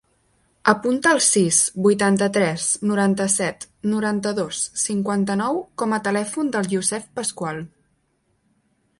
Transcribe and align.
Apunta 0.71 1.09
el 1.15 1.19
sis, 1.23 1.57
vuitanta-tres, 1.87 2.63
noranta-set, 2.91 3.67
noranta-dos, 3.91 4.61
cinquanta-nou 4.85 5.59
com 5.83 5.93
a 5.97 5.99
telèfon 6.07 6.49
del 6.57 6.71
Youssef 6.73 7.05
Pascual. 7.21 7.61